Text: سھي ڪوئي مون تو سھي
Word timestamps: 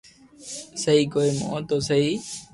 سھي 0.81 0.95
ڪوئي 1.13 1.29
مون 1.37 1.61
تو 1.69 1.75
سھي 1.87 2.01